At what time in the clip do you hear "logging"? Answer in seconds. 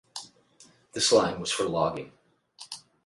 1.69-2.11